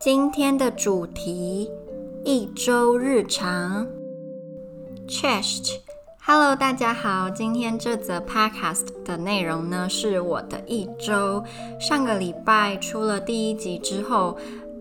[0.00, 1.68] 今天的主题
[2.24, 3.84] 一周日常。
[5.08, 7.28] Chest，Hello，大家好。
[7.28, 11.42] 今天这则 Podcast 的内容呢，是我的一周。
[11.80, 14.38] 上个礼拜出了第一集之后，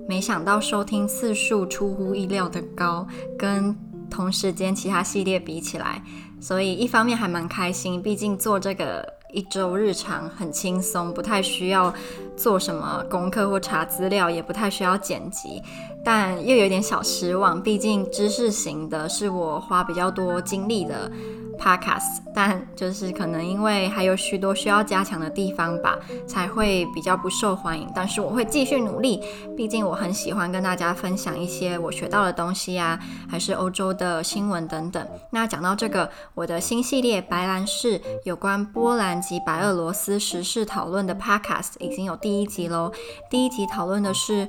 [0.07, 3.07] 没想到收听次数出乎意料的高，
[3.39, 3.75] 跟
[4.11, 6.03] 同时间其他系列比起来，
[6.39, 9.16] 所以一方面还蛮开心，毕竟做这个。
[9.33, 11.93] 一周日常很轻松，不太需要
[12.35, 15.61] 做什么功课或查资料，也不太需要剪辑，
[16.03, 17.61] 但又有点小失望。
[17.61, 21.11] 毕竟知识型的是我花比较多精力的。
[21.57, 25.97] Podcast，但就是可能因为还有许多需要加强的地方吧，
[26.27, 27.89] 才会比较不受欢迎。
[27.95, 29.21] 但是我会继续努力，
[29.57, 35.05] 毕竟我很喜欢跟大家分享一些我学到的东西啊，还是欧洲的新闻等等。
[35.31, 42.91] 那讲到这个，我的新系列白兰氏有关波兰及白俄罗斯时事讨论的 Podcast 已经有第一集喽。
[43.31, 44.47] 第一集讨论的是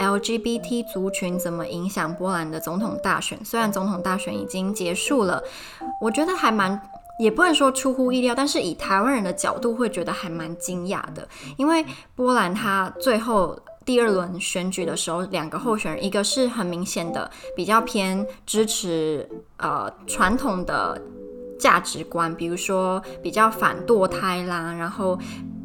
[0.00, 3.38] LGBT 族群怎么影响波兰的总统大选。
[3.44, 5.40] 虽然总统大选已经结束了，
[6.00, 6.47] 我觉得还。
[6.48, 6.80] 还蛮，
[7.18, 20.98] 也不能说出乎意料，但是以台湾人的角度会觉得还蛮惊讶的，因为波兰他最后第二轮选举的时候，两个候选人，一个是很明显的比较偏支持呃传统的
[21.58, 25.18] 价值观，比如说比较反堕胎啦，然后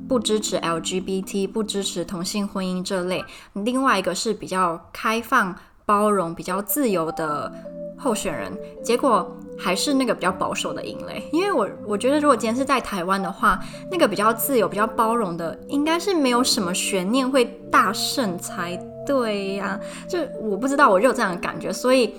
[0.09, 3.21] 不支持 LGBT，不支持同性婚姻这类；
[3.53, 7.49] 另外一个是比较开放、包容、比较自由的
[8.03, 8.51] 候选人，
[8.83, 9.37] 结果。
[9.55, 13.57] 还是那个比较保守的赢嘞，因为我我觉得如果今天是在台湾的话，
[13.91, 22.15] 那个比较自由、比较包容的，应该是没有什么悬念会大胜才对呀、就我不知道，我有这样的感觉，所以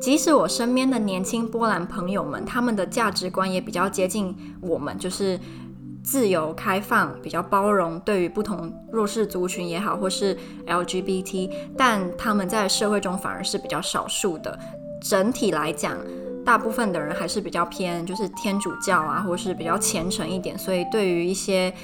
[0.00, 5.38] 即使我身边的年轻波兰朋友们，他们的价值观也比较接近我们，就是
[6.02, 14.58] 自由、开放、比较包容，对于不同弱势族群也好，或是 LGBT，但他们在社会中反而是比较少数的。
[15.00, 15.96] 整体来讲。
[16.44, 21.74] 大部分的人还是比较偏，就是天主教啊，或是比较虔诚一点，所以对于一些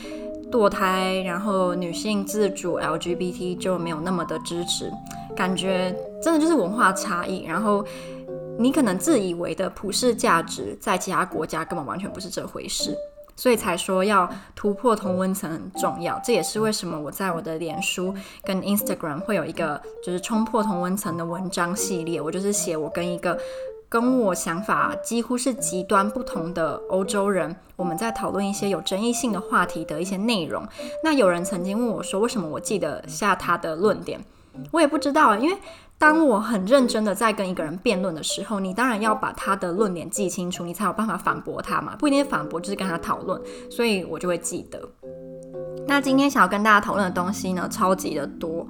[0.52, 4.88] 堕胎，然后女性自主 LGBT 就没有那么的支持，
[5.34, 5.92] 感觉
[6.22, 7.42] 真的就是文化差异。
[7.42, 7.84] 然后
[8.56, 12.96] 你可能自以为的普世价值，在其他国家根本完全不是这回事，
[13.36, 16.20] 所以才说要突破同温层很重要。
[16.24, 23.38] 这也是为什么我在我的脸书跟 Instagram 会有一个就是冲破同温层的文章系列，我就是写我跟一个。
[23.88, 30.66] 跟我想法几乎是极端不同的欧洲人，我们在讨论一些有争议性的话题的一些内容。
[31.04, 34.18] 那有人曾经问我说，为什么我记得下他的论点？
[34.70, 35.58] 我也不知道，因为
[36.02, 41.94] 当我很认真的在跟一个人辩论的时候，你当然要把他的论点记清楚，你才有办法反驳他嘛。
[41.96, 43.40] 不一定反驳，就是跟他讨论，
[43.70, 44.82] 所以我就会记得。
[45.86, 48.66] 那今天想要跟大家讨论的东西呢，超级的多。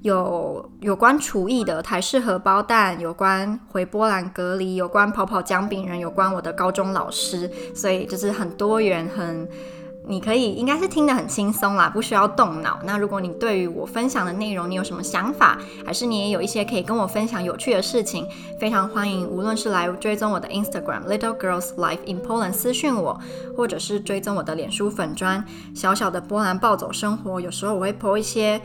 [0.00, 9.46] 有有关厨艺的台式荷包蛋，有关回波兰隔离，有关跑跑姜饼人，有关我的高中老师，所以就是很多元，很
[10.10, 12.80] 你可以应该是听得很轻松啦，不需要动脑。
[12.84, 15.56] 那如果你对于我分享的内容，你有什么想法，
[15.86, 18.26] 还是你也有一些可以跟我分享有趣的事情，
[18.58, 23.18] 非常欢迎，无论是来追踪我的 Instagram Little Girls Life in Poland 私讯我，
[23.56, 25.44] 或者是追踪我的脸书粉砖
[25.74, 28.60] 小小的波兰暴走生活，有时候我会 po 一些。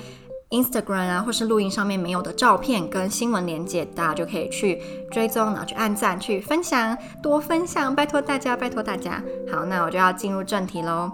[0.51, 4.79] Instagram 啊，或是录音上面没有的照片跟新闻连结，大家就可以去
[5.11, 9.21] 追踪，然后去按赞，去分享，多分享，拜托大家，拜托大家。
[9.51, 11.11] 好，那我就要进入正题喽。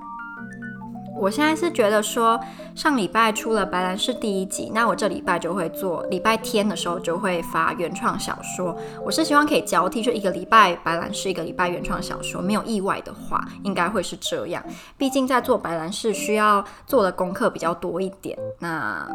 [1.22, 2.40] 我现在是觉得说，
[2.74, 8.76] 上礼拜出了白兰氏第一集，那我这礼拜就会做，礼拜天的时候就会发原创小说。
[9.06, 12.42] 我是希望可以交替，就一个礼拜白兰氏，一个礼拜原创小说。
[12.42, 14.64] 没有意外的话，应该会是这样。
[14.98, 18.36] 毕竟在做白兰氏需要做的功课比较多一点。
[18.58, 19.08] 那。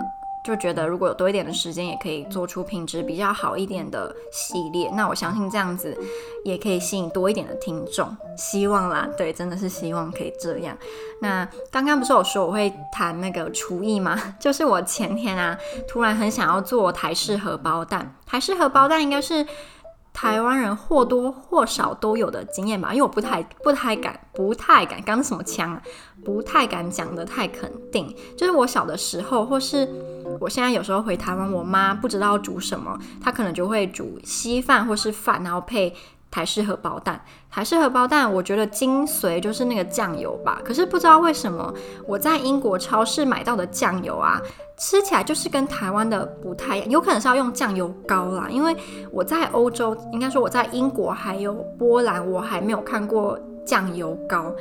[0.46, 4.88] 就觉得如果有多一点的时间，也可以做出品质比较好一点的系列。
[4.94, 5.98] 那我相信这样子
[6.44, 10.78] 也可以吸引多一点的听众，希望啦，对，真的是希望可以这样。
[11.20, 14.16] 那刚刚不是有说我会谈那个厨艺吗？
[14.38, 15.58] 就是我前天啊，
[15.88, 18.14] 突然很想要做台式荷包蛋。
[18.24, 19.44] 台式荷包蛋应该是
[20.16, 25.82] 台湾人或多或少都有的经验吧，因为我不太不太敢不太敢，刚刚什么枪啊？
[26.24, 28.16] 不太敢讲的太肯定。
[28.34, 29.86] 就是我小的时候，或是。
[30.40, 35.94] 我现在有时候回台湾，我妈不知道煮什么，她可能就会煮稀饭或是饭，然后配
[36.30, 37.22] 台式荷包蛋。
[37.48, 40.60] 台式荷包蛋，我觉得精髓就是那个酱油吧。
[40.64, 41.72] 可是不知道为什么，
[42.06, 44.42] 我在英国超市买到的酱油啊，
[44.76, 46.90] 吃起来就是跟台湾的不太一样。
[46.90, 48.76] 有可能是要用酱油膏啦，因为
[49.10, 54.54] 我在欧洲，应该说我在英国还有波兰，我还没有看过酱油膏。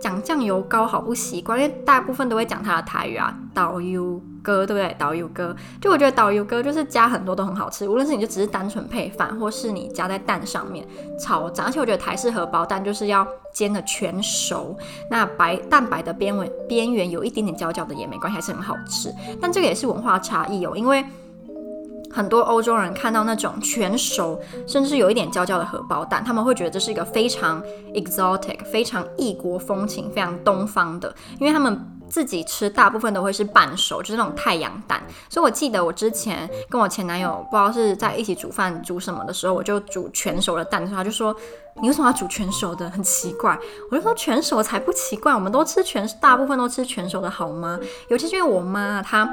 [0.00, 4.94] 讲酱油膏好不习惯，因为大部分都会讲它的台语啊，导游哥对不对？
[4.98, 10.86] 导游哥，就我觉得导游哥就是加很多都很好吃，无论是你就只是单纯配饭，或是你加在蛋上面
[11.20, 11.64] 炒炸。
[11.64, 14.76] 而且我觉得台式荷包蛋就是要煎的全熟，
[15.10, 19.12] 那白蛋白的边缘边缘有一点点焦焦的也没关系，还是很好吃。
[19.40, 21.04] 但这个也是文化差异哦，因为。
[22.10, 27.62] 很多欧洲人看到那种全熟，甚至是有一点焦焦的荷包蛋，他们会觉得这是一个非常
[27.94, 31.78] exotic、非常异国风情、非常东方的，因为他们
[32.08, 35.02] 自己吃大部分都会是半熟，就是那种太阳蛋。
[35.28, 41.36] 所以我记得我之前跟我前男友不知道是在一起煮饭煮什么的时候，我就煮全熟的蛋的时候，他就说
[41.82, 42.88] ：“你为什么要煮全熟的？
[42.88, 43.58] 很奇怪。”
[43.92, 47.78] 我就说：“全熟才不奇怪，我们都吃全，大部分都吃全熟的好吗？
[48.08, 49.28] 尤其是因为我妈她。”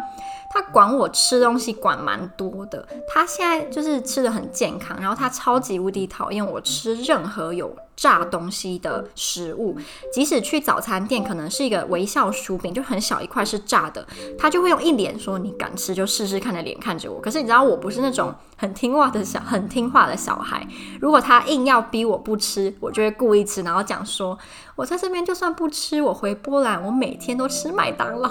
[0.55, 9.75] 他管我吃东西管蛮多的，他现在就是吃的很健康，然后他超级无敌讨厌我吃任何有炸东西的食物，
[10.13, 14.07] 即使去早餐店，可能是一个微笑薯饼，就很小一块是炸的，
[14.37, 17.19] 他就会用一脸说你敢吃就试试看的脸看着我。
[17.19, 20.65] 可是你知道我不是那种很听话的小很听话的小孩，
[21.01, 24.37] 如果他硬要逼我不吃，我就会故意吃，然后讲说
[24.77, 28.29] 我在这边就算不吃，我回波兰我每天都吃麦当劳，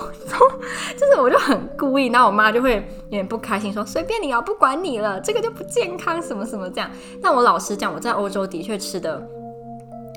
[0.97, 6.89] 就是我就很故意， 然后我妈就会有点不开心，说随便你啊，不管你了，这个就不健康什么什么这样。
[7.21, 9.21] 但我老实讲，我在欧洲的确吃的。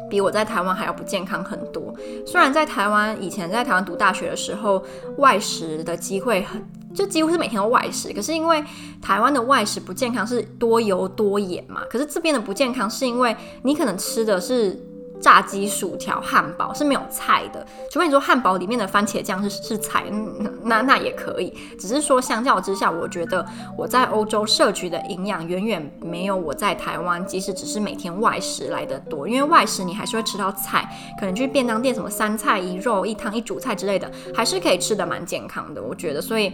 [0.08, 1.92] 比我在台湾还要不健康很多。
[2.24, 4.82] 虽然在台湾以前在台湾读大学的时候，
[5.18, 6.64] 外食的机会很，
[6.94, 8.14] 就几乎是每天都外食。
[8.14, 8.64] 可是因为
[9.02, 14.80] 台湾的外食不健康是多油多盐嘛，可是这边的不健康是因为你可能吃的是。
[15.20, 20.04] 炸鸡、薯条、汉堡是没有菜的，除非你说汉堡里面的番茄酱是是菜，
[20.64, 21.54] 那那也可以。
[21.80, 23.46] 只是说相较之下，我觉得
[23.78, 29.28] 我在欧洲摄取的营养远远没有我在台湾，即使只是每天外食来得多。
[29.28, 30.90] 因为外食你还是会吃到菜，
[31.20, 35.82] 可能去便当店什么三菜一肉、一汤一主菜之类的，还是可以吃得蛮健康的。
[35.82, 36.54] 我觉得，所以。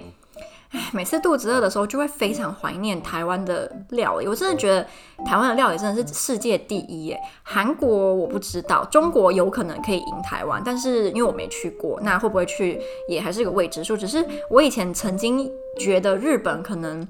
[0.91, 4.27] 每次肚子饿的时候，就会非常怀念台湾的料理。
[4.27, 4.83] 我真的觉得
[5.23, 7.19] 台湾的料理真的是世界第一耶。
[7.43, 13.95] 韩国我不知道，中国有可能可以赢台湾，但是因为我没去过，那会不会去也还是个未知数。
[13.95, 15.47] 只是我以前曾经
[15.79, 17.07] 觉得日本可能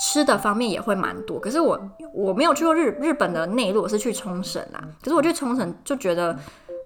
[0.00, 1.78] 吃的方面也会蛮多，可是我
[2.14, 4.80] 我没有去过日日本的内陆，我是去冲绳啦。
[5.02, 6.36] 可是我去冲绳就觉得。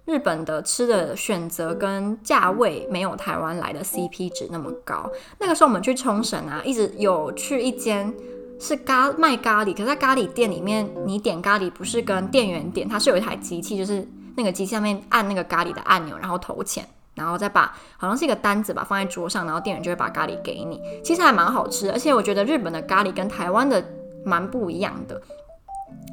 [0.09, 5.11] 日本的吃的选择跟价位没有台湾来的 CP 值那么高。
[5.39, 8.11] 那个时候我们去冲绳啊，一直有去一间
[8.59, 20.81] 是咖卖咖喱，可是在咖喱店里面，你点咖喱不是跟店员点，它是有一台机器，就是那个机器上面按那个咖喱的按钮，然后投钱，然后再把好像是一个单子吧放在桌上，然后店员就会把咖喱给你。
[21.05, 23.85] 其实还蛮好吃，而且我觉得日本的咖喱跟台湾的
[24.25, 25.21] 蛮不一样的。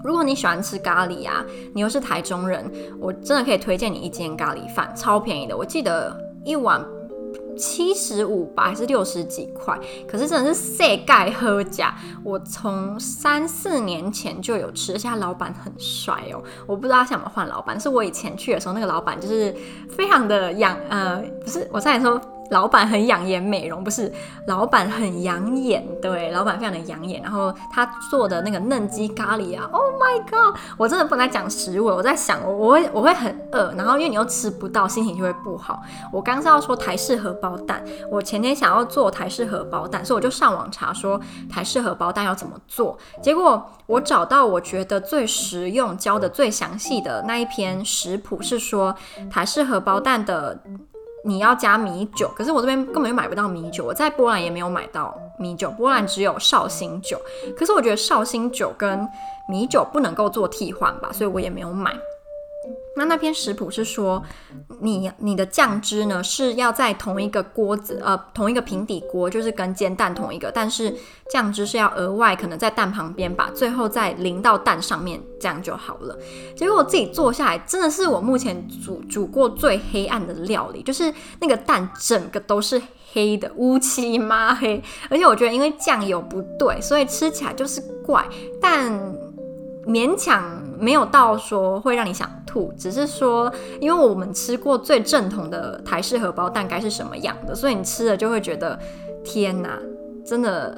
[0.05, 1.43] 如果你喜欢吃咖喱啊，
[1.73, 6.85] 你又是台中人，我真的可以推荐你一间咖喱饭，超便宜的，我记得一碗
[7.57, 9.75] 七十五吧，还是六十几块，
[10.07, 11.81] 可是真的是世界好吃。
[12.23, 19.55] 我从三四年前就有吃，而且他老板很帅哦，我不知道他想不想换老板，是我以前去的时候那个老板就是
[19.89, 22.21] 非常的养，呃，不是，我再说。
[22.51, 24.12] 老板很养颜美容，不是，
[24.47, 27.21] 老板很养眼，对，老板非常的养眼。
[27.21, 30.59] 然后他做的那个嫩鸡咖喱啊，Oh my god！
[30.77, 35.81] 我真的不能讲食物，我在想，我我会我会很饿，然后因为你又吃不到，心情就会不好。
[36.13, 41.19] 我刚是要说台式荷包蛋，我前天想要做台式荷包蛋，所以我就上网查说
[41.50, 48.96] 台式荷包蛋要怎么做，结果我找到我觉得最实用、教的最详细的那一篇食谱是说
[49.31, 50.60] 台式荷包蛋的。
[51.25, 57.20] 你要加米酒，可是我这边根本就买不到米酒，我在波兰也没有买到米酒，波兰只有绍兴酒，
[57.58, 59.08] 可是我觉得绍兴酒跟
[59.48, 61.91] 米酒不能够做替换吧，所以我也没有买。
[62.98, 64.24] 那那篇食谱是说，
[64.79, 70.95] 你你的酱汁呢是要在同一个锅子，呃，同一个平底锅，就是跟煎蛋同一个，但是
[71.29, 76.17] 酱汁是要额外可能在蛋旁边把最后再淋到蛋上面，这样就好了。
[76.55, 82.81] 结果我自己做下来，真的是我目前煮煮过最黑暗的料理，就是那个蛋整个都是
[83.12, 88.25] 黑的，乌漆嘛黑，而且我觉得因为酱油不对，所以吃起来就是怪，
[88.62, 88.89] 但
[89.88, 90.44] 勉强。
[90.77, 93.50] 没有到说会让你想吐，只是说，
[93.80, 98.77] 因为我们吃过最正统的台式荷包蛋该是什么样的，所以你吃了就会觉得
[99.24, 99.80] 天哪，
[100.25, 100.77] 真的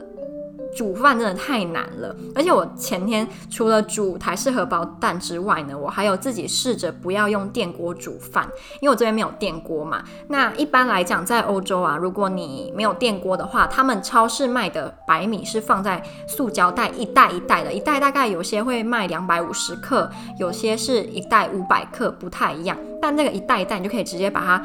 [0.76, 8.48] 煮饭真的太难了，而且我前天除了煮台式荷包蛋之外呢，我还有自己试着不要用电锅煮饭，
[8.80, 10.04] 因为我这边没有电锅嘛。
[10.30, 20.10] 那一般来讲，在欧洲啊，如果你没有电锅的话，他们超市卖的白米是放在塑胶袋一袋一袋的，一袋大概有些会卖两百五十克，
[20.40, 22.78] 有些是一袋五百克，不太一样。
[23.02, 24.64] 但那个一袋一袋，你就可以直接把它。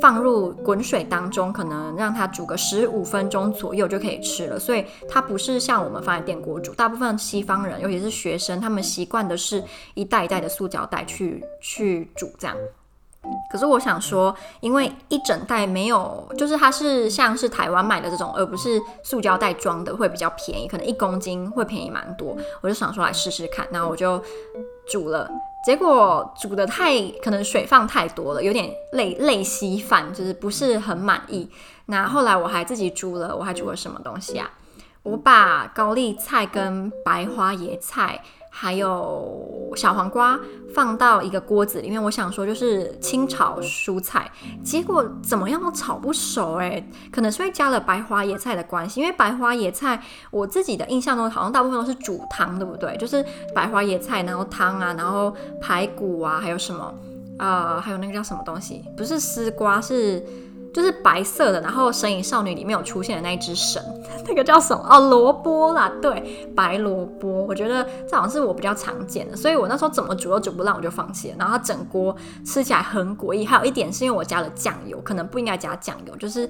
[0.00, 4.58] 放入滚水当中，可能让它煮个十五分钟左右就可以吃了。
[4.58, 9.62] 所以它不是像我们放在电锅煮，大部分西方人，尤其是学生，他们习惯的是
[9.94, 12.56] 一袋一袋的塑胶袋去去煮这样。
[13.52, 22.34] 可是我想说，因为一整袋没有，就是它是像是台湾买的这种，而不是塑胶袋装的，会比较便宜，可能一公斤会便宜蛮多。
[22.62, 24.22] 我就想说来试试看，然后我就
[24.88, 25.30] 煮了。
[25.70, 31.48] 结果煮的太，可能水放太多了，有点类类稀饭，就是不是很满意。
[31.86, 34.50] 那后来我还自己煮了，我还煮了什么东西啊？
[35.02, 38.22] 我把高丽菜跟白花椰菜。
[38.52, 40.36] 还有小黄瓜
[40.74, 44.28] 放到一个锅子里面，我想说就是清炒蔬菜，
[44.64, 50.02] 结果怎么样都炒不熟诶，可能是因为加了白花椰菜的关系，因为白花椰菜
[50.32, 52.96] 我自己的印象中好像大部分都是煮汤，对不对？
[52.96, 56.92] 就是白花椰菜，然后汤啊，然后排骨啊，还有什么
[57.38, 58.84] 啊、呃，还有那个叫什么东西？
[58.96, 60.20] 不是丝瓜是。
[60.72, 63.82] 就是白色的，然后《神隐少女》里面有出现的那一只神，
[64.26, 64.86] 那个叫什么？
[64.88, 67.44] 哦，萝卜啦，对，白萝卜。
[67.44, 71.36] 我觉得这好像是我比较常见的，所以我那时候怎么煮都煮不烂，我就放弃了。
[71.38, 73.44] 然后整锅吃起来很诡异。
[73.44, 76.48] 还有一点是因为我加了酱油，可能不应该加酱油，就是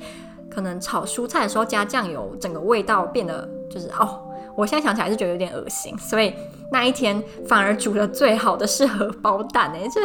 [0.51, 4.21] 可能炒蔬菜的时候加酱油，整个味道变得就是哦。
[4.57, 6.35] 我现在想起来是觉得有点恶心，所以
[6.71, 10.01] 那一天反而煮的最好的是荷包蛋诶，这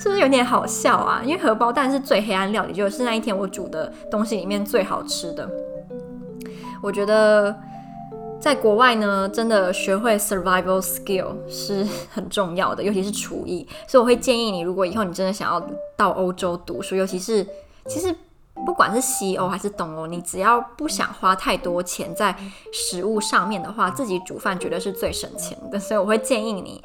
[0.00, 1.20] 是不是有点好笑啊？
[1.24, 5.48] 因为荷包蛋是最黑暗料理，就是那一天我煮的东西里面最好吃的。
[6.82, 7.54] 我觉得
[8.40, 13.66] 在国外呢，真的学会 survival skill 是很重要的，尤其是厨艺。
[13.86, 15.60] 所以我会建议你，如果以后你真的想要
[15.96, 17.46] 到欧洲读书，尤其是
[17.86, 18.14] 其实。
[18.68, 22.36] 不管是西欧还是东欧，你只要不想花太多钱在
[22.70, 25.78] 食物上面的话，自己煮饭绝对是最省钱的。
[25.80, 26.82] 所以我会建议你，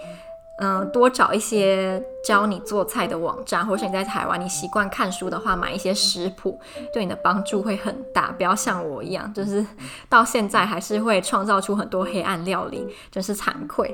[0.59, 6.57] 嗯、多找一些教你做菜的网站，或是你在台湾你习惯看书的话，买一些食谱，
[6.93, 8.31] 对你的帮助会很大。
[8.31, 9.67] 不要像我一样，就是
[10.07, 13.93] 到现在还是会创造出很多黑暗料理，真是惭愧。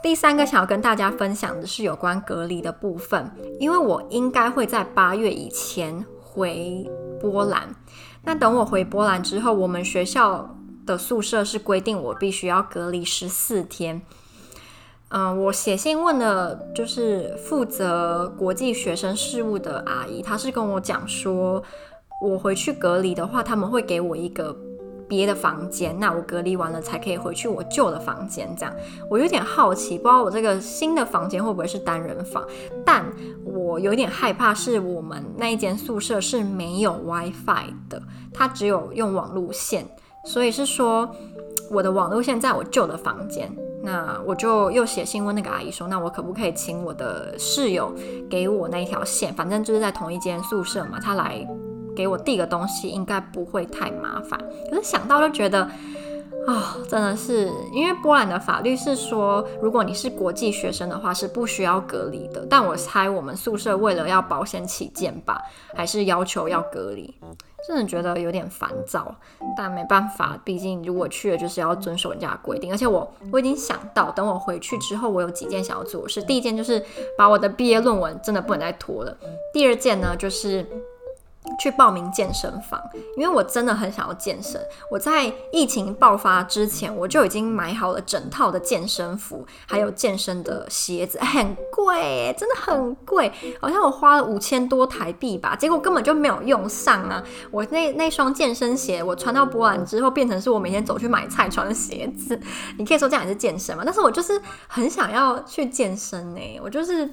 [0.00, 6.06] 第三个想要跟大家分享的是有关隔离的部分，因为我应该会在八月以前。
[6.38, 6.88] 回
[7.20, 7.74] 波兰，
[8.22, 14.00] 那等我回波兰之后，我们学校的宿舍是规定我必须要隔离十四天。
[15.08, 21.60] 嗯、我写信问了，就是负责国际学生事务的阿姨，她是跟我讲说，
[22.22, 24.56] 我回去隔离的话，他们会给我一个。
[25.08, 28.54] 别的房间，那我隔离完了才可以回去我旧的房间。
[28.56, 28.74] 这样，
[29.10, 32.44] 我有点好奇，不知道我这个新的房间会不会是单人房？
[32.84, 33.04] 但
[33.44, 38.02] 我有点害怕，是我们那一间宿舍是没有 WiFi 的，
[38.34, 39.86] 它只有用网路线，
[40.26, 41.08] 所以是说
[41.70, 43.50] 我的网路线在我旧的房间。
[43.80, 47.94] 那我就又写信问那个阿姨说，那我可不可以请我的室友
[48.28, 49.32] 给我那一条线？
[49.32, 51.46] 反正就是在同一间宿舍嘛，他来。
[51.98, 54.38] 给我递个东西应该不会太麻烦，
[54.70, 55.68] 可是想到就觉得
[56.46, 62.46] 啊、真的是因为波兰的法律是说，如果你是国际学生的话是不需要隔离的。
[62.48, 65.42] 但我猜我们宿舍为了要保险起见吧，
[65.74, 67.14] 还是要求要隔离，
[67.66, 69.14] 真的觉得有点烦躁。
[69.58, 72.72] 但没办法，毕竟如果去了就是要遵守人家的规定。
[72.72, 76.22] 而且我我已经想到，等我回去之后，我有几件想要做的事。
[76.22, 76.82] 第一件就是
[77.18, 79.14] 把我的毕业论文真的不能再拖了。
[79.52, 80.64] 第二件呢就是。
[81.58, 82.80] 去报名健身房，
[83.16, 84.60] 因为我真的很想要健身。
[84.90, 97.22] 我在疫情爆发之前，我就已经买好了整套的健身服，还有健身的鞋子， 很贵，真的很贵，好像我花了五千多台币吧，结果根本就没有用上啊！
[97.50, 102.40] 我那那双健身鞋，我穿到波兰之后，变成是我每天走去买菜穿的鞋子。
[102.78, 103.82] 你可以说这样也是健身嘛？
[103.84, 107.08] 但是我就是很想要去健身呢、我就是。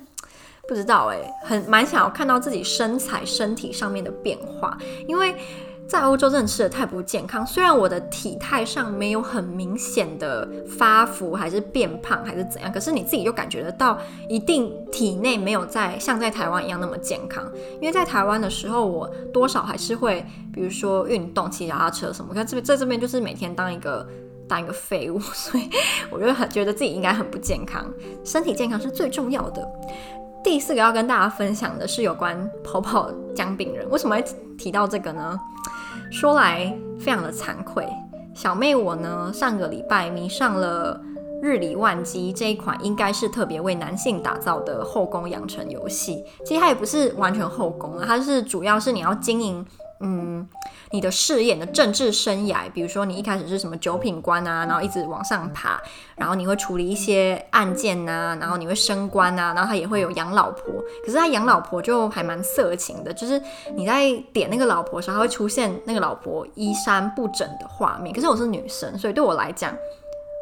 [0.68, 5.36] 不知道哎，很蛮想要看到自己身材、身体上面的变化，因为
[5.88, 7.46] 在欧洲真的吃的太不健康。
[7.46, 13.96] 虽然我的体态上没有很明显的发福，还是变胖，还是怎样，可是你自己就感觉得到，
[14.28, 17.48] 一定体内没有在像在台湾一样那么健康。
[17.76, 22.34] 因为在台湾的时候，我多少还是会，比如说运动、骑脚踏车什么。
[22.34, 24.08] 看这边在这边就是每天当一个
[24.48, 25.70] 当一个废物，所以
[26.10, 27.86] 我就很觉得自己应该很不健康。
[28.24, 29.64] 身体健康是最重要的。
[30.46, 33.90] 第四个要跟大家分享的是有关跑跑姜饼人。
[33.90, 34.24] 为什么会
[34.56, 35.40] 提到这个呢？
[36.12, 37.84] 说来非常的惭愧，
[38.36, 41.02] 小妹我呢，上个礼拜迷上了
[41.42, 46.24] 日理万机这一款，应该是特别为男性打造的后宫养成游戏。
[46.46, 49.66] 其实它也不是完全后宫啊，它是主要是你要经营。
[50.08, 50.48] 嗯，
[50.92, 55.82] 你的事业、你的政治生涯，比如说你一开始是什么九品官啊，然后一直往上爬，
[56.16, 63.42] 然后你会处理一些案件呐、啊，然后你会升官啊，然后他也会有养老婆，可是他养老婆就还蛮色情的，就是
[63.76, 68.14] 你在点那个老婆时候，他会出现那个老婆衣衫不整的画面。
[68.14, 69.76] 可是我是女生，所以对我来讲，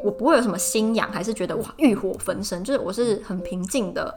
[0.04, 4.14] 我不会有什么心痒，还是觉得哇欲火焚身，就是我是很平静的。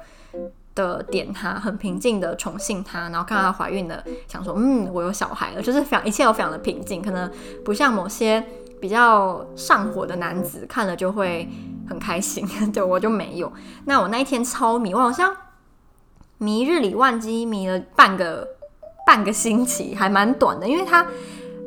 [0.78, 7.30] 的点他很平静的宠幸她，然后看到她怀孕了，想说嗯，我有小孩了，就是非常一切都非常的平静，可能
[7.66, 8.44] 不像某些
[8.80, 11.50] 比较上火的男子看了就会
[11.90, 13.52] 很开心，对，我就没有。
[13.86, 15.36] 那我那一天超迷，我好像
[16.38, 18.48] 迷日理万机迷了半个
[19.08, 21.08] 半个星期，还蛮短的，因为它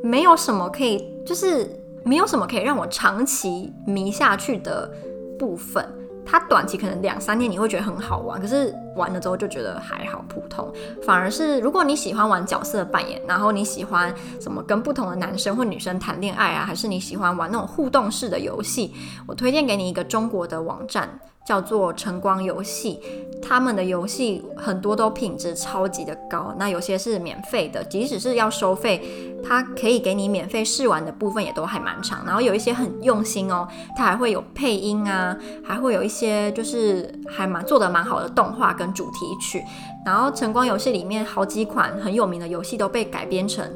[0.05, 1.69] 没有什么可以，就是
[2.05, 4.91] 没有什么可以让我长期迷下去的
[5.39, 5.85] 部分。
[6.25, 10.73] 它短期可能两三天你会觉得很好玩，可是玩了之后就觉得还好普通。
[11.03, 18.93] 反而是如果你喜欢玩角色扮演，然后你喜欢什么跟不同的男生或女生谈恋爱啊，还是你喜欢玩那种互动式的游戏，
[19.27, 21.21] 我推荐给你一个中国的网站。
[21.43, 23.01] 叫做晨光游戏，
[23.43, 29.03] 他们的游戏很多都品质超级的高，那有些是免费的，即使是要收费，
[29.43, 33.67] 它可以给你免费试玩的部分也都还蛮长，然后有一些很用心哦，
[33.97, 39.65] 它还会有配音啊，还会有一些就是还蛮做得蛮好的动画跟主题曲，
[40.05, 43.71] 然后晨光游戏里面好几款很有名的游戏都被改编成。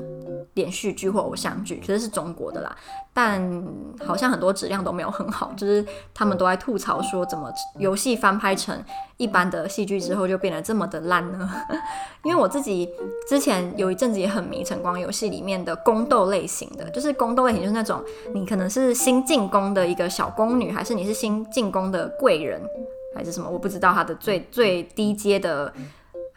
[0.55, 2.77] 连续剧或偶像剧，其实是中国的啦，
[3.13, 3.43] 但
[4.07, 8.81] 好像很多质量都没有很好，就是他们都在吐槽说，怎么游戏翻拍成
[9.17, 11.51] 一般的戏剧之后就变得这么的烂呢？
[12.23, 12.89] 因为我自己
[13.29, 18.01] 之前有一阵子也很迷晨光游戏里面的宫斗类型的，就是宫斗类型就是那种
[18.33, 22.63] 你可能是新进宫的一个小宫女，还是你是新进宫的贵人，
[23.15, 25.73] 还是什么，我不知道他的最最低阶的。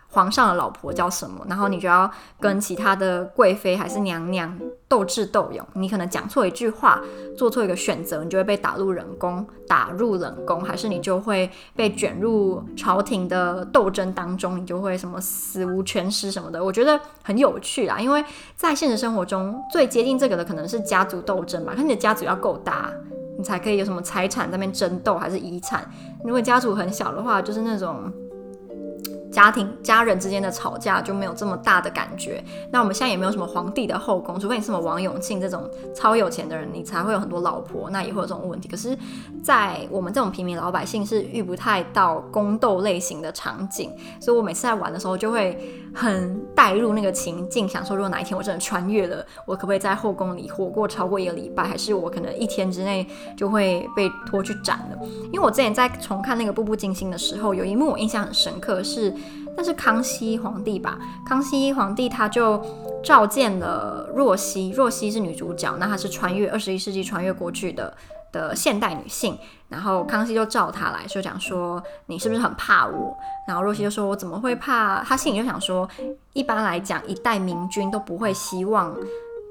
[0.10, 1.46] 皇上的老婆叫什么？
[1.50, 4.58] 然后你就要跟其他的贵妃还是娘娘
[4.88, 5.64] 斗智斗勇。
[5.74, 7.02] 你可能讲错一句话，
[7.38, 16.64] 做错一个选择，你就会被打入冷宫，打入冷宫，还是你就会被卷入朝廷的斗争当中，你就会什么死无全尸什么的。
[16.64, 18.24] 我觉得很有趣啦，因为
[18.56, 21.74] 在现实生活中最接近这个的可能是家族斗争吧。
[21.76, 22.92] 可你的家族要够大，
[23.38, 25.90] 你才可以有什么财产在那边争斗，还是遗产。
[26.24, 28.12] 如果家族很小的话，就是那种。
[29.32, 32.44] 家庭家人之间的吵架就没有这么大的感觉。
[32.72, 38.68] 那我们现在也没有什么皇帝的后宫，除非你是什么王永庆这种超有钱的人，你才会有很多老婆，那也会有这种问题。
[38.70, 38.98] 可是，
[39.44, 45.58] 在我们这种平民老百姓是遇不太到宫斗类型的场景，所以我每次在玩的时候就会
[45.94, 54.98] 很带入那个情境，想说如果哪一天我真的穿越了，我可不可以在后宫里活过超过一个礼拜，还是我可能一天之内就会被拖去斩了？
[55.26, 59.14] 因为我之前在重看那个《步步惊心》的时候，有一幕我印象很深刻是。
[59.58, 61.00] 那是康熙皇帝吧？
[61.26, 62.64] 康熙皇帝他就
[63.04, 67.98] 召见了若曦，若曦是女主角，那她是穿越二十一世纪穿越过去的
[68.32, 69.36] 的现代女性。
[69.68, 73.18] 然后康熙就召她来说，讲说你是不是很怕我？
[73.48, 75.04] 然后若曦就说，我怎么会怕？
[75.04, 75.90] 她心里就想说，
[76.34, 78.96] 一般来讲，一代明君都不会希望。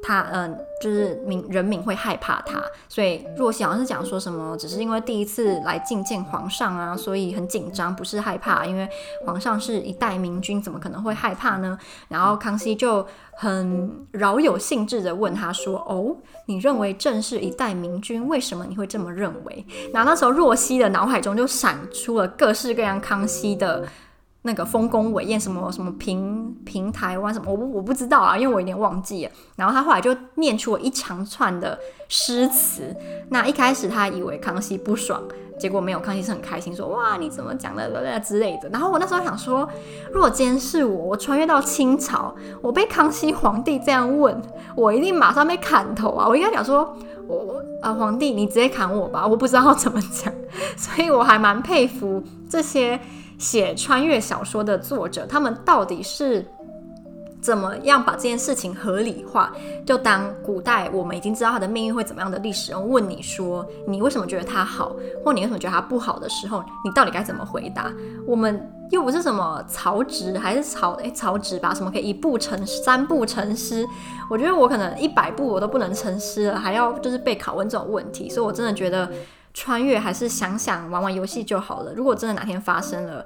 [0.07, 8.89] 他嗯，就是民人民会害怕他，所以若曦好像是讲说什么，只是因为第一次来觐见皇上啊，所以很紧张，不是害怕，因为
[9.25, 11.77] 皇上是一代明君，怎么可能会害怕呢？
[12.07, 16.17] 然后康熙就很饶有兴致的问他说：“哦，
[16.47, 23.85] 你认为朕是一代明君，为什么你会这么认为？”然后那时候若曦的脑海中就闪出了各式各样康熙的。
[24.47, 29.33] 那个丰功伟业，什么什么平平台湾什么，我不我不知道啊，因为我有点忘记了。
[29.57, 31.79] 然后他后来就念出了一长串的
[32.09, 32.95] 诗词。
[33.29, 35.21] 那一开始他以为康熙不爽，
[35.59, 38.69] 结果没有，康熙是很开心，说哇你怎么讲的之类的。
[38.69, 39.69] 然后我那时候想说，
[40.13, 42.33] 如果今天是我，我穿越到清朝，
[42.63, 44.41] 我被康熙皇帝这样问，
[44.77, 46.29] 我一定马上被砍头啊！
[46.29, 50.33] 我应该讲说，我呃皇帝你直接砍我吧，我不知道怎么讲。
[50.77, 53.01] 所以我还蛮佩服这些。
[53.39, 56.45] 写穿越小说的作者，他们到底是
[57.41, 59.53] 怎么样把这件事情合理化？
[59.85, 67.93] 就当古代我们已经知道他的命运会怎么样的历史人问你说，你为什么觉得他好，或你为什么觉得他不好的时候，你到底该怎么回答？
[68.27, 71.75] 我们又不是什么曹植，还是曹诶曹植吧？
[71.75, 73.87] 什么可以一步成三步成诗？
[74.31, 79.09] 我觉得我可能一百步我都不能成诗了，还要就是被拷问这种问题，所以我真的觉得。
[79.57, 81.95] 穿越还是想想玩玩游戏就好了。
[81.95, 83.25] 如果真的哪天发生了，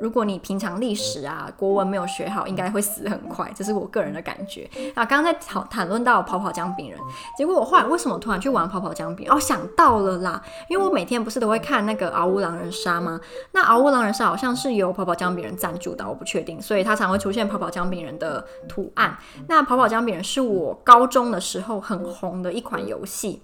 [0.00, 4.64] 如果你平常历史啊、国文没有学好，应该会死很快，这是我个人的感觉。
[4.94, 6.98] 啊，刚刚在讨谈论到跑跑姜饼人，
[7.36, 9.26] 结果我后来为什么突然去玩跑跑姜饼？
[9.28, 13.20] 哦，想到了啦，因为我每天不是都会看那个《嗷呜狼人杀》吗？
[13.50, 19.18] 那《嗷呜狼人杀》好像是由跑跑姜饼人赞助的，我不确定，所以它常会出现跑跑姜饼人的图案。
[19.48, 23.42] 那跑跑姜饼人是我高中的时候很红的一款游戏，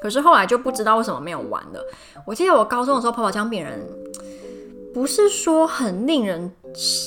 [0.00, 1.80] 可是后来就不知道为什么没有玩了。
[2.26, 3.86] 我记得我高中的时候，跑跑姜饼人。
[4.94, 6.50] 不是说很令人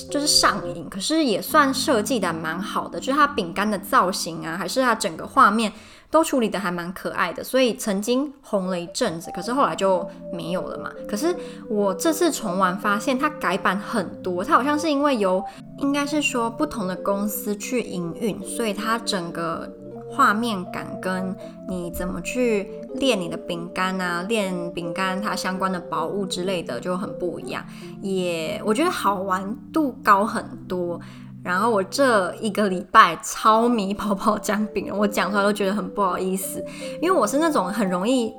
[0.08, 5.72] 就是上瘾，可是也算设计的蛮好的，就是它饼干的造型啊，还是它整个画面
[6.08, 10.88] 都处理的还蛮可爱的，所以曾经红了一阵子，可是后来就没有了嘛。
[11.08, 11.34] 可是
[11.68, 15.44] 我这次重玩发现它改版很多，它好像是因为由
[15.78, 19.68] 应该是说不同的公司去营运，所以它整个。
[20.10, 21.34] 画面感跟
[21.68, 27.64] 你怎么去练你的饼干啊，练饼干它相关的宝物之类的就很不一样，
[28.02, 31.00] 也我觉得好玩度高很多。
[31.42, 36.62] 然后我这一个礼拜超迷跑跑姜饼，我讲出来都觉得很不好意思，
[37.00, 38.32] 因为我是那种很容易。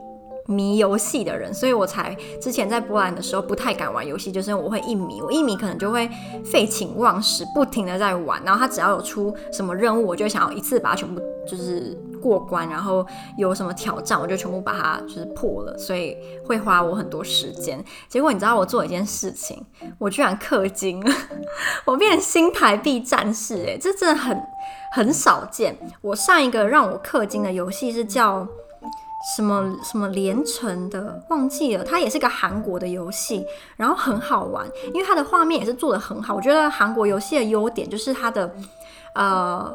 [0.52, 6.10] 迷游戏的人，所以我才之前在波兰的时候不太敢玩游戏，就是我会一迷，我一迷可能就会
[6.44, 8.42] 废寝忘食，不停的在玩。
[8.44, 13.06] 然后他只要有出什么任务，我就想要一次把它全部就是过关，然后
[13.38, 17.84] 有什么挑战，我就全部把它就是破了，所以会花我很多时间。
[18.10, 19.66] 结果你知道我做一件事情，
[19.98, 21.16] 我居然氪金了，
[21.86, 24.42] 我变成新台币战士，诶，这真的很
[24.94, 25.78] 很少见。
[26.02, 28.48] 我上一个让我氪金的游戏是叫。
[29.36, 33.46] 什么什么连城的忘记了，它也是个韩国的游戏，
[33.78, 36.34] 然后很好玩，因为它的画面也是做的很好。
[36.34, 38.54] 我觉得韩国游戏的优点就是它的
[39.16, 39.74] 呃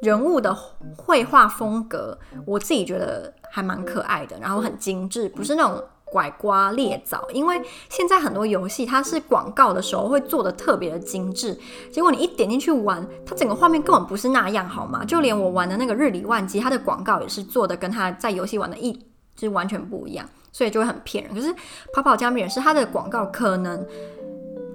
[0.00, 0.56] 人物的
[0.96, 5.82] 绘画风格，我自己觉得还蛮可爱的，然后很精致，不是那种。
[6.10, 11.58] 拐瓜裂枣，因为现在很多游戏它是广告的时候会做的特别的精致，
[11.92, 15.04] 结果你一点进去玩，它整个画面根本不是那样，好吗？
[15.04, 18.92] 就连我玩的那个日理万机，它的广告也是做的跟它在游戏玩的一
[19.36, 21.34] 就是完全不一样，所以就会很骗人。
[21.34, 21.54] 可是
[21.92, 23.86] 跑跑加密人是它的广告可能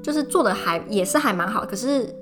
[0.01, 2.13] 就是做的还也是还蛮好，可是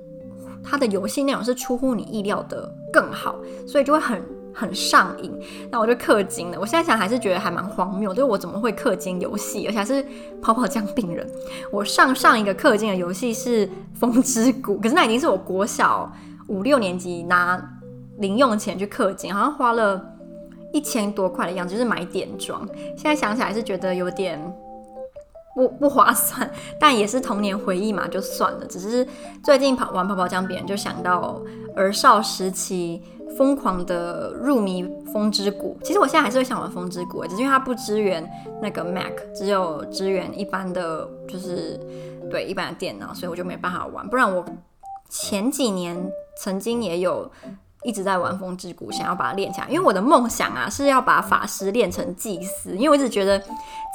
[0.64, 4.22] 它的游戏内容是出乎你意料的更好，所以就会很。
[4.54, 5.32] 很上瘾，
[5.70, 6.58] 那我就氪金了。
[6.60, 10.04] 我现在想还是觉得还蛮荒谬，就是我怎么会氪金游戏，而且还是
[10.42, 11.26] 跑跑姜饼人。
[11.70, 16.12] 我上上一个氪金的游戏是《风之谷》，可是那已经是我国小
[16.48, 17.60] 五六年级拿
[18.18, 20.04] 零用钱去氪金，好像花了
[20.72, 22.68] 一千多块的样子，就是买点装。
[22.96, 24.38] 现在想起来是觉得有点
[25.54, 28.66] 不不划算，但也是童年回忆嘛，就算了。
[28.66, 29.06] 只是
[29.42, 31.40] 最近跑玩跑跑姜饼人，就想到
[31.74, 33.02] 儿少时期。
[33.36, 38.28] 疯狂的入迷风之谷，其实我现在还是会想玩风之谷，只是因为它不支援
[38.60, 41.78] 那个 Mac，只有支援一般的，就是
[42.30, 44.08] 对一般的电脑，所以我就没办法玩。
[44.08, 44.44] 不然我
[45.08, 47.30] 前几年曾经也有。
[47.84, 53.42] 一直在玩风之谷，想要把它练起来，因为我的梦想啊是要把法师练成祭司，因为我一直觉得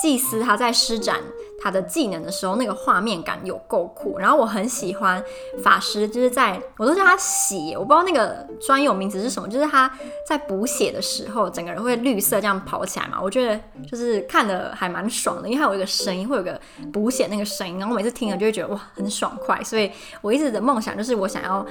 [0.01, 1.17] 祭司他在施展
[1.63, 4.17] 他的技能的时候，那个画面感有够酷。
[4.19, 5.23] 然后我很喜欢
[5.63, 9.91] 法师，就是在我都叫他血，我不知道那个专有名词是什么，就是他
[10.27, 13.19] 在补血的时候，整个人会绿色这样跑起来嘛。
[13.21, 16.59] 我觉得就是看的还蛮爽的，因为它有一个声音，会有个
[16.91, 19.63] 补血那个声音，然后我每次听了就会觉得哇很爽快。
[19.63, 21.65] 所以我一直的梦想就是我想要。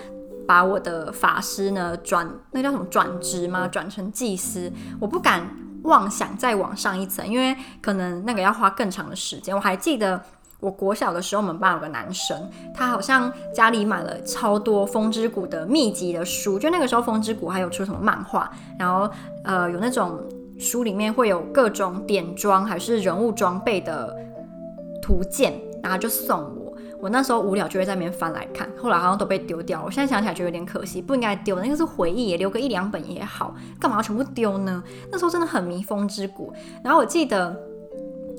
[0.47, 3.67] 把我的法师呢转，那叫什么转职吗？
[3.67, 5.49] 转成祭司，我不敢
[5.83, 9.55] 妄想再往上一层，因为可能那个要花更长的时间。
[9.55, 10.21] 我还记得
[10.61, 19.11] 我国小的时候，我们班有个男生，他好像家里买了超多风之谷的秘籍的书，就那个时候风之谷还有出什么漫画，然后
[19.45, 20.19] 呃有那种
[20.59, 24.17] 书里面会有各种点装还是人物装备的
[25.03, 26.66] 图鉴，然后就送我。
[27.01, 29.83] 我那时候无聊就会在那边翻来看，后来好像都被丢掉。
[29.85, 34.83] 我现在想起来觉得有点可惜，不应该丢，那个是回忆，也留个一两本也好，干嘛要全部丢呢？
[35.13, 36.53] 那时候真的很迷风之谷。
[36.83, 37.55] 然后我记得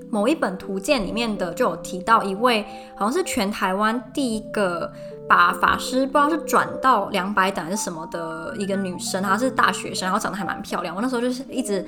[0.09, 2.65] 某一本图鉴里面的就有提到一位，
[2.95, 4.91] 好像是全台湾第一个
[5.29, 10.95] 把法师不知道是转到两百等还是什么的一个女生，她是大学生，然后长得还蛮漂亮。
[10.95, 11.85] 我那时候就是一直。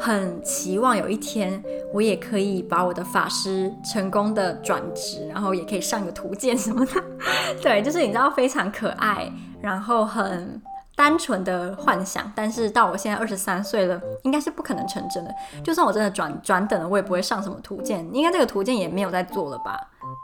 [0.00, 6.92] 很期望有一天我也可以把我的法师成功的转职，然后也可以上个图鉴什么的。
[7.60, 10.58] 对，就是你知道非常可爱，然后很
[10.96, 12.32] 单纯的幻想。
[12.34, 15.30] 但是到我现在二十三岁了，应该是不可能成真的。
[15.62, 18.08] 就算我真的转转等了，我也不会上什么图鉴。
[18.14, 19.78] 应该这个图鉴也没有在做了吧？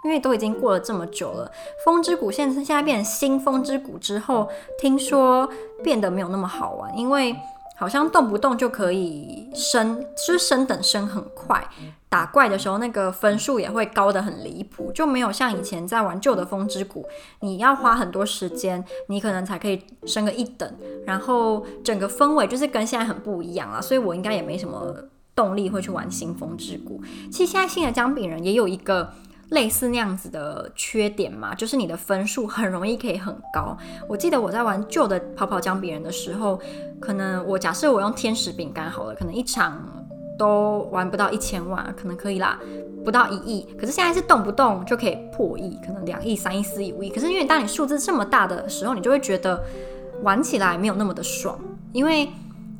[0.05, 1.53] 因为都已经过了这么久了。
[1.85, 4.49] 风之谷现在现在变成新风之谷之后，
[4.81, 5.47] 听说
[5.85, 7.37] 变得没有那么好玩，因为。
[7.77, 11.69] 好像动不动就可以升，就是升等升很快，
[12.09, 17.07] 打怪的时候那个分数也会高得很离谱，就没有像以前在玩旧的风之谷，
[17.41, 20.69] 你要花很多时间，你可能才可以升个一等，
[21.07, 24.95] 然后整个氛围就是跟现在很不一样啊，所以我应该也没什么
[25.35, 27.01] 动力会去玩新风之谷。
[27.31, 29.12] 其实现在新的姜饼人也有一个。
[29.50, 33.76] 类似那样子的缺点嘛，就是你的分数很容易可以很高。
[34.09, 36.61] 我记得我在玩旧的跑跑姜饼人的时候，
[37.00, 39.80] 可能我假设我用天使饼干好了，可能一场
[40.38, 42.59] 都玩不到一千万，可能可以啦，
[43.04, 43.68] 不到一亿。
[43.78, 47.09] 可是现在是动不动就可以破亿，可能两亿、三亿、四亿、五亿。
[47.09, 49.62] 可是因为当你数字这么大的时候，你就会觉得
[50.22, 51.59] 玩起来没有那么的爽，
[51.92, 52.28] 因为。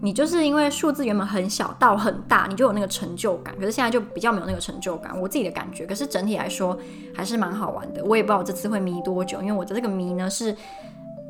[0.03, 3.55] 你就是因为数字原本很小到很大，你就有那个成就感。
[3.59, 5.87] 可是现在就比较没有那个成就感，我自己的感觉。
[5.87, 6.79] 可是整体来说
[7.15, 8.05] 还是蛮好玩的。
[8.05, 10.55] 我也不知道我这次会迷多久，因为我的这个迷呢是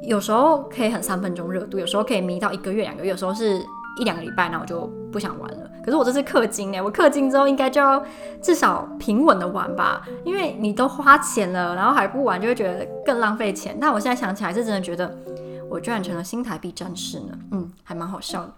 [0.03, 3.65] 有时候可以很三分钟热度，有时候可以迷到一个月、两个月，有时候是
[4.01, 4.81] 一两个礼拜，那我就
[5.13, 5.71] 不想玩了。
[5.85, 8.05] 可是我这次氪金呢，我氪金之后应该就要
[8.43, 13.79] 至少平稳的玩吧，因为你都花钱了，然后还不玩，就会觉得更浪费钱。
[13.81, 15.17] 但我现在想起来是真的觉得。
[15.77, 18.53] 我居然成了新台币战士呢，嗯，还蛮好笑的。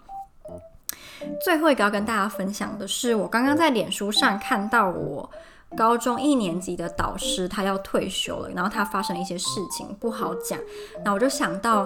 [1.43, 5.29] 最后一个要跟大家分享的是，我刚刚在脸书上看到我
[5.75, 10.57] 高中一年级的导师他要退休了，然后他发生了一些事情不好讲。
[11.03, 11.85] 那我就想到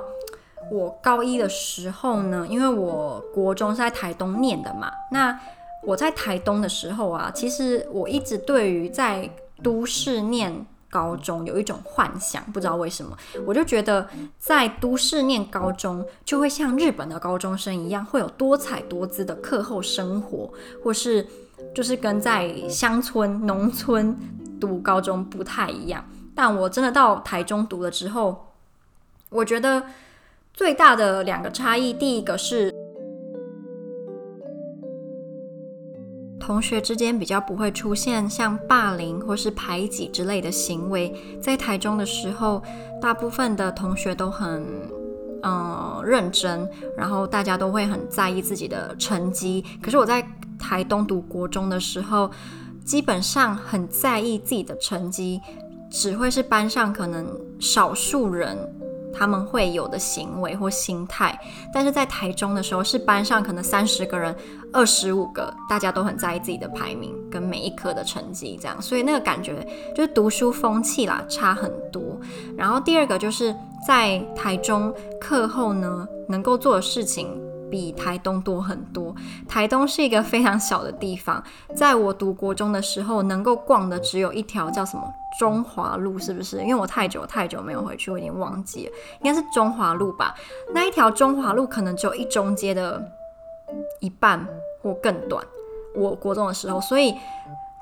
[0.71, 5.35] 我高一的时候呢，因为我国中是在台东念的嘛，那
[5.81, 9.27] 我在台东的时候啊，其实我一直对于在
[9.63, 10.63] 都市念。
[10.93, 20.53] 高中有一种幻想，不知道为什么，我就觉得在都市念高中就会像日本的高中生一样，会有多彩多姿的课后生活，
[20.83, 21.27] 或是
[21.73, 24.15] 就是跟在乡村、农村
[24.61, 26.05] 读高中不太一样。
[26.35, 28.53] 但我真的到台中读了之后，
[29.29, 29.83] 我觉得
[30.53, 32.82] 最大的两个差异，第一个是。
[36.45, 41.15] 同学之间比较不会出现像霸凌或是排挤之类的行为。
[41.41, 42.61] 在台中的时候，
[43.01, 44.61] 大部分的同学都很
[45.41, 49.63] 嗯认真，然后大家都会很在意自己的成绩。
[49.81, 50.21] 可是我在
[50.59, 52.29] 台东读国中的时候，
[52.83, 55.39] 基本上很在意自己的成绩，
[55.89, 57.25] 只会是班上可能
[57.57, 58.57] 少数人。
[59.13, 61.39] 他们会有的行为或心态，
[61.71, 64.35] 但是在台中的时候，是班上可能三十个人，
[64.71, 72.19] 二十五个大家都很在意自己的排名跟每一科的成绩，这样，所以那个感觉就是读书风气啦，差很多。
[72.57, 73.55] 然后第二个就是
[73.87, 77.39] 在台中课后呢，能够做的事情。
[77.73, 79.15] 比台东多很多。
[79.49, 81.43] 台东是一个非常小的地方，
[81.75, 85.03] 在我读国中的时候，能够逛的只有一条叫什么
[85.39, 86.61] 中华路，是不是？
[86.61, 88.91] 因为我太久太久没有回去，我已经忘记了，
[89.23, 90.35] 应该是中华路吧。
[90.71, 93.03] 那一条中华路可能只有一中街的
[94.01, 94.47] 一半
[94.83, 95.43] 或更短。
[95.95, 97.15] 我国中的时候，所以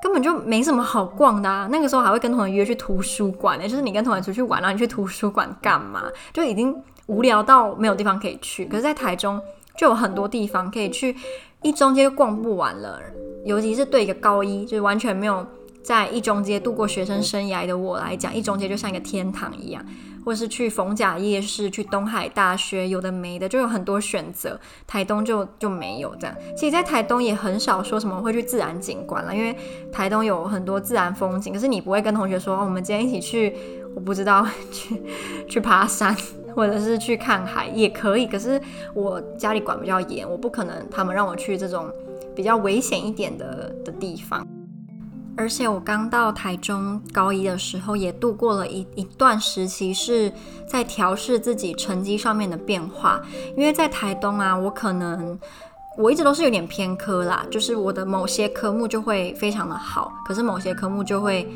[0.01, 1.67] 根本就没什么好逛的啊。
[1.69, 6.03] 那个时候还会跟同学约去图书馆呢，就是你跟同学出去玩，然后你去图书馆干嘛？
[6.31, 8.63] 就已经无聊到没有地方可以去。
[8.67, 9.41] 可是，在台中。
[9.81, 11.15] 就有很多地方可以去，
[11.63, 13.01] 一中街逛不完了。
[13.43, 15.43] 尤其是对一个高一，就是完全没有
[15.81, 19.83] 在一中街度过学生生涯的我来讲，一中街就像一个天堂一样。
[20.23, 24.59] 或是去逢甲夜市、去东海大学，有的没的，就有很多选择。
[24.85, 26.35] 台东就就没有这样。
[26.55, 29.57] 其实，在台东也很少说什么会去自然景观了，因为
[29.91, 31.51] 台东有很多自然风景。
[31.51, 33.55] 可是你不会跟同学说，哦，我们今天一起去，
[33.95, 35.01] 我不知道 去
[35.49, 36.15] 去爬山。
[36.55, 38.59] 或者是去看海也可以，可是
[38.93, 41.89] 我家里管比较严，我不可能他们让我去这种
[42.35, 44.47] 比较危险一点的的地方。
[45.37, 50.31] 而且我刚到台中高一的时候，也度过了一一段时期是
[50.67, 53.21] 在调试自己成绩上面的变化。
[53.55, 55.39] 因为在台东啊，我可能
[55.97, 61.49] 我一直都是有点偏科啦，就是我的某些科目就会非常的好，可是某些科目就会。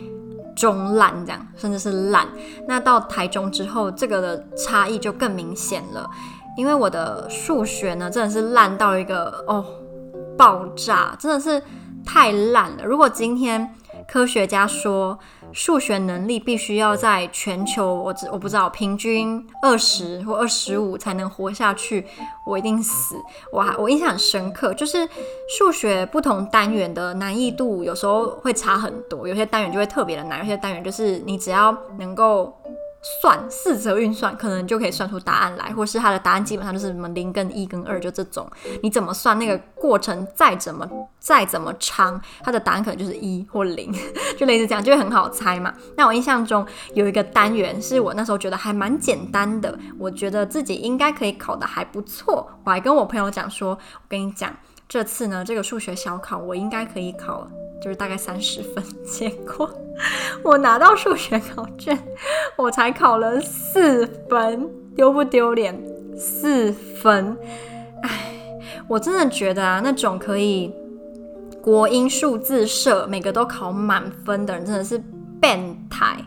[0.56, 2.28] 中烂这样，甚至是烂。
[2.68, 6.10] 那到台中之后，这个的差异就更明显了。
[6.58, 9.66] 因为我的数学呢，真的是烂到一个哦
[10.38, 11.62] 爆炸，真的是
[12.06, 12.86] 太烂了。
[12.86, 13.76] 如果今天
[14.08, 15.20] 科学家说，
[15.54, 22.06] 数学能力必须要在全球，我只我不知道平均二十或二十五才能活下去，
[22.46, 23.16] 我一定死。
[23.52, 25.08] 我还我印象很深刻，就是
[25.58, 32.54] 数学不同单元的难易度有时候会差很多，有些单元就会特别的难，有些单元就是你只要能够
[33.22, 38.50] 算四则运算，可能就可以算出答案来，或是它的答案基本上就是什么零跟一跟二，就这种，
[38.82, 40.90] 你怎么算那个过程再怎么
[41.20, 43.94] 再怎么长，它的答案可能就是一或零，
[44.38, 45.72] 就类似这样，就会很好猜嘛。
[45.96, 46.66] 那我印象中
[46.96, 54.52] 有一个单元是我那时候觉得还蛮简单的，我觉得自己应该可以考得还不错，我还跟我朋友讲说，我跟你讲。
[54.88, 57.48] 这次呢，这个数学小考我应该可以考，
[57.82, 58.84] 就是大概三十分。
[59.06, 59.70] 结果
[60.44, 61.98] 我拿到数学考卷，
[62.56, 65.76] 我才考了四分，丢不丢脸？
[66.18, 67.38] 四分，
[68.04, 68.32] 哎，
[68.88, 70.74] 我真的觉得啊，那种可以
[71.62, 75.04] 国英数自社每个都考满分的人，真的是
[75.42, 76.18] 变态，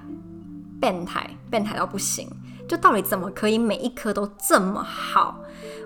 [0.79, 2.29] 变态，变态到不行。
[2.69, 5.41] 就到底怎么可以每一科都这么好？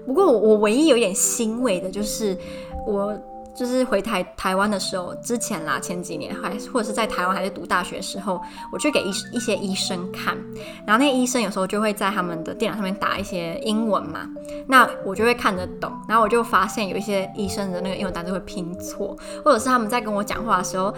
[0.06, 2.36] 不过我唯一有点欣慰的就是
[2.86, 3.18] 我。
[3.54, 8.40] 就是回台台湾的时候，之前啦，前几年还或者是在台湾还是读大学的时候，
[8.72, 10.36] 我去给一一些医生看，
[10.86, 14.26] 然后那医生有时候就会在他们的电脑上面打一些英文嘛，
[14.66, 20.94] 那我就会看得懂，然后我就发现有一些医生的那个英文单词会拼错，或者是他们在跟我讲话的时候，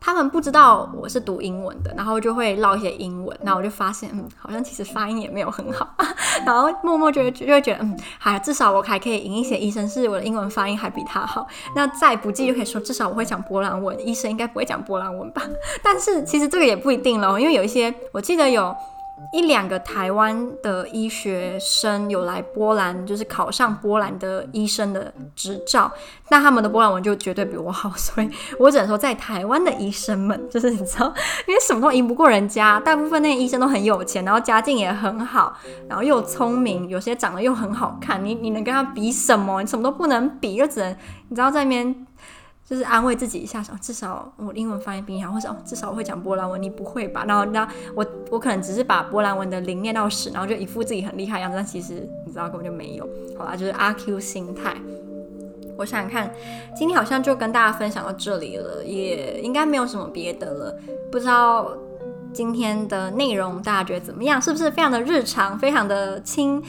[0.00, 5.92] 他们不知道我是读英文的，然后就会唠一些英文，然后我就发现，嗯，好像其实发音也没有很好，
[6.46, 11.90] 然后默默就会就会觉得，嗯，还至少我还可以赢一些医生，是我的英文发音还比他好，那。
[12.00, 15.42] 再不济就可以说，至少我会讲波兰文，医生应该不会讲波兰文吧？
[15.82, 18.74] 但是其实这个也不一定咯，因为有一些我记得有
[19.32, 25.90] 一两个台湾的医学生有来波兰，就是考上波兰的医生的执照，
[26.28, 31.12] 那他们的波兰文就绝对比我好，所以我只能说，在台湾的医生们，就是你知道，
[31.46, 35.56] 因为什么都赢不过人家，大部分那些医生都很有钱，然后家境也很好，
[35.88, 39.60] 然后又聪明，有些长得又很好看，你你能跟他比什么？
[39.60, 40.96] 你什么都不能比，就只能
[41.28, 42.06] 你知道在那边。
[42.68, 47.24] 就是安慰自己一下，说至少我英文发音比你好，或者哦，至少我会讲波兰文，你不会吧？
[47.24, 51.94] 然后，那我我可能只是把波兰文的零念到十，然后就一副自己很厉害样子，但其实
[52.26, 53.08] 你知道根本就没有。
[53.38, 54.74] 好啦，就是阿 Q 心态。
[55.78, 56.28] 我想想看，
[56.76, 60.76] 今天好像就跟大家分享到这里了，也应该没有什么别的了。
[61.12, 61.70] 不知道
[62.32, 64.42] 今天的内容大家觉得怎么样？
[64.42, 66.60] 是不是非常的日常，非常的轻？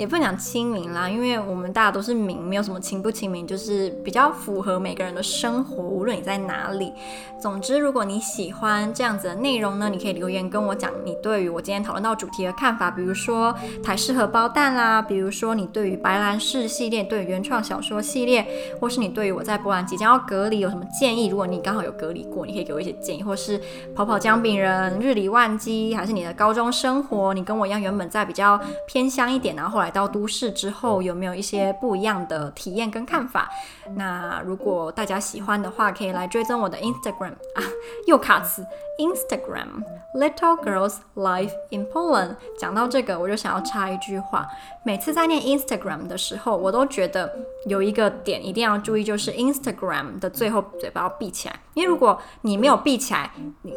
[0.00, 6.90] 也不能讲亲民啦，因为我们大家都是民，没有什么亲不亲民，就是比较符合每个人的生活，无论你在哪里。
[7.38, 18.46] 总之，如果你喜欢这样子的内容呢，你可以留言跟我讲你对于我今天讨论到主题的看法，比如说台式荷包蛋啦，比如说你对于白兰氏系列、对原创小说系列，
[18.80, 21.28] 或是你对于我在波兰即将要隔离有什么建议？
[21.28, 23.60] 如果你刚好有隔离过，你可以给我一些建议，或是
[23.94, 29.89] 跑跑姜饼人、日理万机，还是你的高中生活，你跟我一样原本在比较偏乡一点，然后后来。
[29.90, 33.50] 到都市之后有没有一些不一样的体验跟看法？
[33.96, 37.62] 那如果大家喜欢的话，可以来追踪我的 Instagram 啊，
[38.06, 38.64] 又卡词
[38.98, 39.82] Instagram
[40.14, 42.36] Little Girls Life in Poland。
[42.58, 44.48] 讲到这个，我就想要插一句话：
[44.84, 47.34] 每次在念 Instagram 的时候，我都觉得
[47.66, 53.30] 有一个点一定要注意，就是 Instagram 的最后嘴巴要闭起来，因为如果你没有闭起来，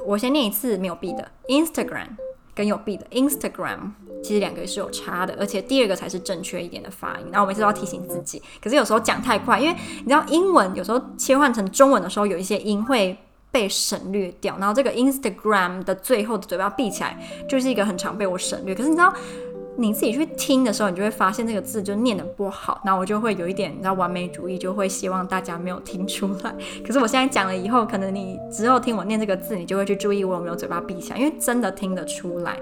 [0.05, 2.09] 我先念一次没有闭的 Instagram
[2.53, 3.91] 跟有闭的 Instagram。
[4.23, 7.25] 其实两个是有差的，而且第二个才是正确一点的发音。
[7.29, 13.17] 那我每次都要提醒自己，可是有时候讲太快，因为你知道英文有时候切换成中文的时候，有一些音会
[13.51, 14.57] 被省略掉。
[14.59, 17.17] 然后这个 Instagram 的最后的嘴巴闭起来，
[17.49, 18.73] 就是一个很常被我省略。
[18.73, 19.13] 可是你知道？
[19.75, 26.53] 你自己去听的时候，你就会发现这个字就念得不好，然后我就会有一点你知道完美主义，就会希望大家没有听出来。
[26.85, 32.57] 可是我现在讲了以后，可能你之后听我念这个字，你就会去注意我有没有嘴巴闭起来，因为真的听得出来。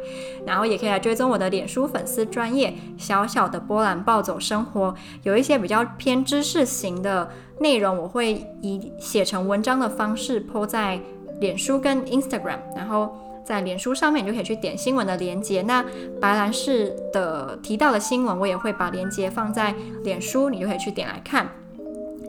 [0.46, 11.00] 然后也可以来追踪我的脸书粉丝专业小小的波兰暴走生活，有一些比较偏知识型的内容，我会以写成文章的方式泼在
[11.42, 13.14] 脸书跟 Instagram，然后。
[13.46, 15.62] 在脸书上面，你就可以去点新闻的连接。
[15.62, 15.84] 那
[16.20, 19.74] 白兰氏的提到的新闻，我也会把连接放在
[20.04, 21.50] 脸书，你就可以去点来看。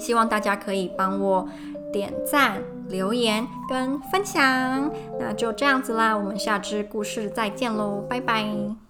[0.00, 1.48] 希望大家可以帮我
[1.92, 4.90] 点赞、留言跟分享。
[5.20, 8.81] 那就这样子啦，我们下支故事再见喽，拜拜。